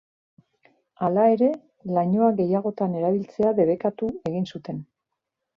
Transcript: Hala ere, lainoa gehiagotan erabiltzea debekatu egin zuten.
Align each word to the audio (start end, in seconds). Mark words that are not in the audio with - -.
Hala 1.07 1.25
ere, 1.33 1.49
lainoa 1.97 2.31
gehiagotan 2.41 2.97
erabiltzea 3.03 3.55
debekatu 3.63 4.11
egin 4.33 4.53
zuten. 4.57 4.85